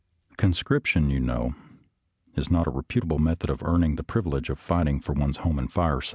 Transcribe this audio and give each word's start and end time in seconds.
Conscription, 0.37 1.09
you 1.11 1.19
know, 1.19 1.53
is 2.35 2.49
not 2.49 2.65
a 2.67 2.71
reputable 2.71 3.19
method 3.19 3.49
of 3.51 3.61
earning 3.63 3.95
the 3.97 4.03
privilege 4.03 4.49
of 4.49 4.57
fighting 4.59 4.99
for 4.99 5.13
one's 5.13 5.37
home 5.37 5.59
and 5.59 5.71
fireside. 5.71 6.09